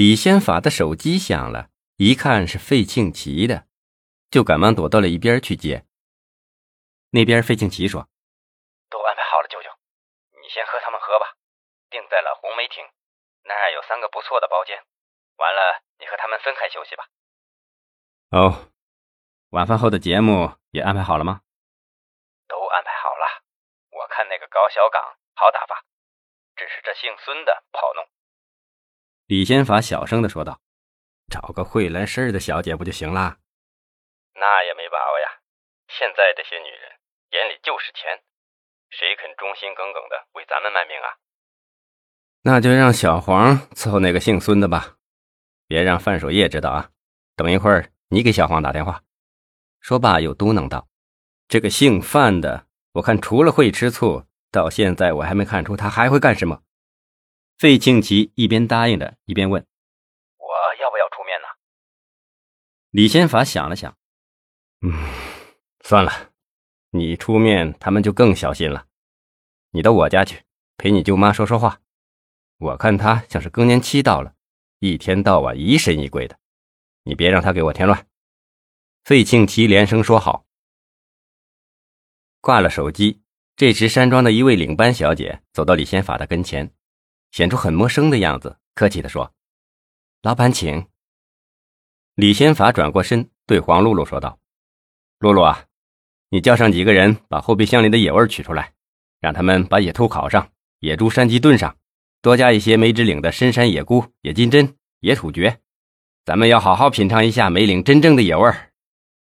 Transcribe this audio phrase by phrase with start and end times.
[0.00, 1.68] 李先法的手机响了，
[1.98, 3.68] 一看是费庆奇的，
[4.30, 5.84] 就赶忙躲到了一边去接。
[7.10, 8.08] 那边费庆奇说
[8.88, 9.68] ：“都安排好了，舅舅，
[10.40, 11.36] 你先和他们喝吧，
[11.90, 12.82] 定在了红梅亭，
[13.44, 14.80] 那儿有三个不错的包间。
[15.36, 17.04] 完了，你和他们分开休息吧。”
[18.32, 18.72] 哦，
[19.50, 21.42] 晚饭后的节目也安排好了吗？
[22.48, 23.44] 都安排好了。
[23.92, 25.84] 我看那个高小岗好打发，
[26.56, 28.08] 只是这姓孙的不好弄。
[29.30, 30.60] 李先法小声的说道
[31.30, 33.38] ：“找个会来事儿的小姐不就行啦？”
[34.34, 35.38] 那也没把握呀。
[35.86, 36.98] 现在这些女人
[37.30, 38.24] 眼里就是钱，
[38.90, 41.14] 谁肯忠心耿耿的为咱们卖命啊？
[42.42, 44.96] 那就让小黄伺候那个姓孙的吧，
[45.68, 46.90] 别让范守业知道啊。
[47.36, 47.92] 等一会儿。
[48.08, 49.04] 你给小黄打电话。
[49.78, 50.88] 说罢，又嘟囔道
[51.46, 56.62] ：“这个姓范的，我看除了会吃醋，到现在我还没看出他还会干什么。”
[57.60, 59.60] 费庆奇一边答应着，一边问
[60.40, 60.46] ：“我
[60.80, 61.46] 要不要出面呢？”
[62.88, 63.98] 李先法想了想
[64.80, 64.90] ：“嗯，
[65.84, 66.30] 算了，
[66.88, 68.86] 你出面，他们就更小心了。
[69.72, 70.42] 你到我家去
[70.78, 71.82] 陪你舅妈说说话。
[72.56, 74.34] 我看她像是更年期到了，
[74.78, 76.38] 一天到晚疑神疑鬼的。”
[77.04, 78.06] 你别让他给我添乱。
[79.04, 80.46] 费庆奇连声说好。
[82.40, 83.20] 挂了手机，
[83.54, 86.72] 这时山庄的一位领班小姐走到李先法的跟前，
[87.32, 89.32] 显出很陌生的样子，客气地说
[90.22, 90.86] ：“老板，请。”
[92.14, 94.38] 李先法转过身对黄露露说道
[95.20, 95.66] ：“露露啊，
[96.28, 98.72] 你叫上几个人，把后备箱里的野味取出来，
[99.20, 100.50] 让他们把野兔烤上，
[100.80, 101.76] 野猪山鸡炖上，
[102.20, 105.60] 多加一些梅子岭的深山野菇、野金针、野土蕨。”
[106.26, 108.52] 咱们要好好品尝一下梅岭真正的野味。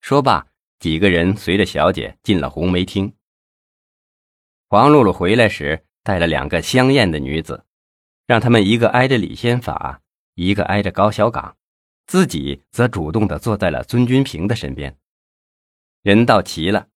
[0.00, 0.46] 说罢，
[0.78, 3.14] 几个人随着小姐进了红梅厅。
[4.66, 7.66] 黄露露回来时带了两个香艳的女子，
[8.30, 10.02] 让他们一个挨着李先法，
[10.36, 11.56] 一个挨着高小岗，
[12.06, 14.96] 自己则主动的坐在了孙君平的身边。
[16.04, 16.86] 人到齐了，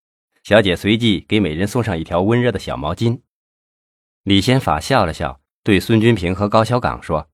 [0.44, 3.20] 小姐随即给每人送上一条温热的小毛巾。
[4.22, 7.28] 李先法笑了笑，对孙君平和高小岗说：“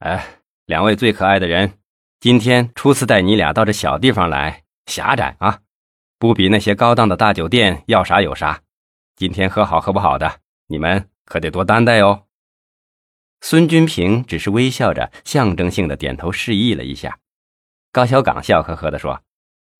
[0.00, 1.78] 哎。”两位最可爱的人，
[2.20, 5.60] 今天初次带你俩到这小地方来，狭窄啊，
[6.18, 8.60] 不比那些高档的大酒店要啥有啥。
[9.16, 12.23] 今天喝好喝不好的，你们可得多担待哦。
[13.46, 17.18] 孙君平只是微笑着，象征性的点头示意了一下。
[17.92, 19.22] 高小岗笑呵呵的说：“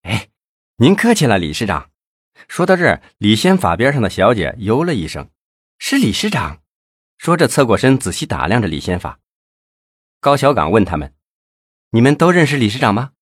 [0.05, 0.29] 哎，
[0.77, 1.89] 您客气了，李师长。”
[2.47, 5.31] 说到这儿，李先法边上的小姐哟了一声
[5.81, 6.61] ：“是李师长。”
[7.17, 9.19] 说着侧过身，仔细打量着李先法。
[10.21, 11.15] 高小岗问他们
[11.89, 13.13] ：“你们都认识李师长吗？”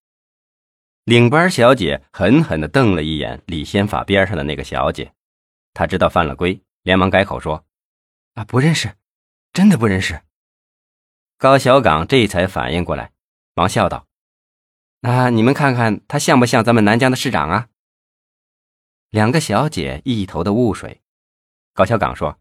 [1.05, 5.13] 领班小姐狠狠地瞪了一眼李先法边上的那个小姐，
[5.73, 7.65] 她知道犯了规，连忙改口说
[8.35, 8.93] ：“啊，不认识，
[9.53, 10.21] 真的不认识。”
[11.37, 13.11] 高小岗这才反应过来，
[13.53, 14.07] 忙笑道
[15.01, 17.67] ：“那你们看看他像不像咱们南疆的市长啊？”
[19.09, 21.01] 两个小姐一头的雾水。
[21.73, 22.39] 高小岗说：“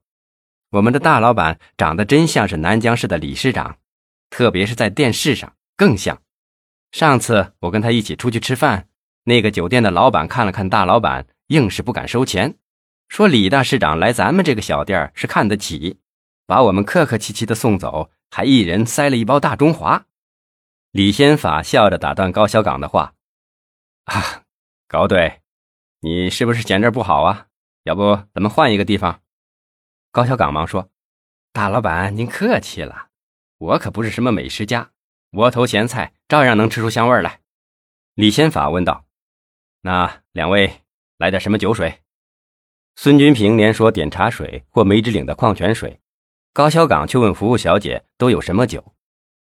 [0.71, 3.79] 我们的大老板长得真像是南疆市的理事长。”
[4.31, 6.23] 特别是在电视上更像。
[6.91, 8.89] 上次我跟他一起出去吃饭，
[9.25, 12.57] 那个酒店的老板看了看大老板，硬是不敢收钱，
[13.09, 16.01] 说李大市长来咱们这个小店是看得起，
[16.47, 20.07] 把我们客客气气的送走，还一人塞了一包大中华。
[20.91, 23.15] 李先法笑着打断高小岗的话
[24.05, 24.45] ：“啊，
[24.89, 25.43] 高队，
[26.01, 27.49] 你是不是嫌这儿不好啊？
[27.83, 29.21] 要不咱们换一个地方？”
[30.11, 30.89] 高小岗忙说
[31.53, 33.09] ：“大老板您客气了。”
[33.61, 34.93] 我可不是什么美食家，
[35.33, 37.41] 窝头咸菜照样能吃出香味来。
[38.15, 39.05] 李先法问道
[39.83, 40.81] ：“那两位
[41.19, 42.01] 来点什么酒水？”
[42.97, 46.01] 孙君平连说点茶水或梅子岭的矿泉水，
[46.55, 48.95] 高小岗去问服务小姐都有什么酒。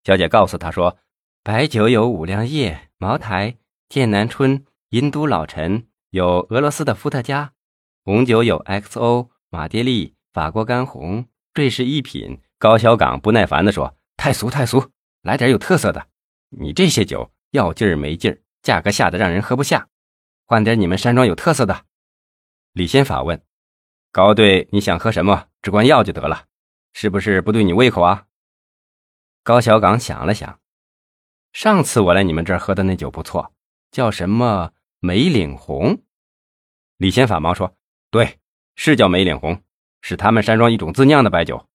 [0.04, 1.00] 小姐告诉他说
[1.42, 3.58] ：“白酒有五粮液、茅台、
[3.90, 7.53] 剑南春、银都老陈，有俄罗斯的伏特加；
[8.06, 14.92] 红酒有 XO、马爹利、法国干红、瑞士一品。”高小岗不耐烦地说：“太俗太俗，
[15.24, 16.08] 来点有特色的。
[16.50, 19.88] 你这些酒要劲儿没劲儿，价格下的让人喝不下。
[20.46, 21.85] 换点你们山庄有特色的。”
[22.73, 23.41] 李先法问
[24.14, 25.47] ：“高队，你想喝什么？
[25.64, 26.46] 只管要就得了，
[26.93, 28.28] 是不是不对你胃口啊？”
[29.43, 30.59] 高小岗想了想
[31.51, 33.53] ：“上次我来你们这儿喝的那酒不错，
[33.91, 36.01] 叫什么梅岭红？”
[36.97, 37.75] 李先法忙说
[38.09, 38.40] ：“对，
[38.75, 39.61] 是叫梅岭红，
[40.01, 41.67] 是他们山庄一种自酿的白酒。”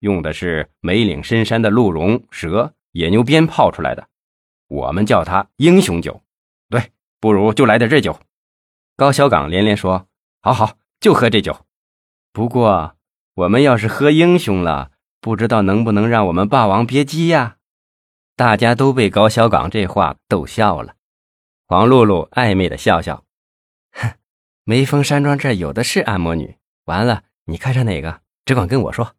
[0.00, 4.08] 用的是梅岭深山的鹿茸、蛇、野牛鞭泡出来的，
[4.66, 6.22] 我们叫它英雄酒。
[6.70, 6.90] 对，
[7.20, 8.18] 不如就来点这酒。
[8.96, 10.08] 高小岗连连说
[10.40, 11.66] ：“好好，就喝这酒。
[12.32, 12.96] 不过，
[13.40, 14.90] 我们要是喝英雄了，
[15.20, 17.56] 不知道能不能让我们霸王别姬呀？”
[18.36, 20.96] 大家都被高小岗这话逗笑了。
[21.66, 23.24] 黄露露暧昧的笑笑，
[23.92, 24.12] 哼，
[24.64, 26.58] 梅峰山庄这有的是按摩女。
[26.84, 29.14] 完了，你看上哪个，只管跟我说。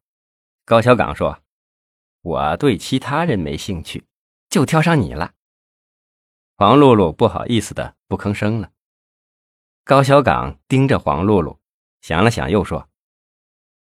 [0.65, 1.39] 高小岗说
[2.21, 4.05] ：“我对其他人没兴趣，
[4.49, 5.31] 就挑上你了。”
[6.57, 8.69] 黄露露不好意思的不吭声了。
[9.83, 11.59] 高小岗盯着黄露露，
[12.01, 12.87] 想了想，又说：“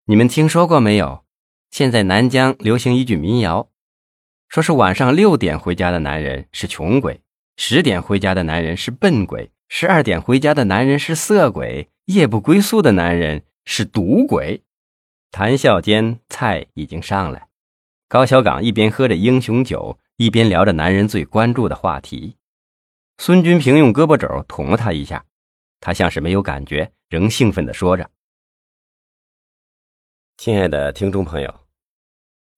[0.07, 1.25] 你们听说过没有？
[1.71, 3.71] 现在南疆流行一句民谣，
[4.51, 7.23] 说是晚上六点回家的男人是穷鬼，
[7.57, 14.63] 十点回家的男人是笨鬼，十二点回家的男人是色鬼，夜不归宿的男人是赌鬼。”
[15.33, 17.49] 谈笑间，菜已经上来。
[18.07, 22.37] 高小岗一边喝着英雄酒，一边聊着男人最关注的话题。
[23.17, 25.25] 孙军平用胳膊肘捅了他一下，
[25.81, 28.11] 他像是没有感觉，仍兴奋地说着
[30.37, 31.61] ：“亲爱的听众朋友，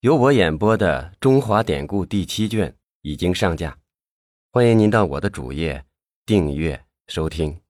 [0.00, 3.78] 由我演播的《中华典故》第七卷已经上架，
[4.50, 5.84] 欢迎您到我的主页
[6.24, 7.60] 订阅收听。”